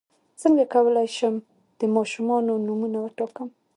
[0.41, 1.35] څنګه کولی شم
[1.79, 3.49] د ماشومانو نومونه وټاکم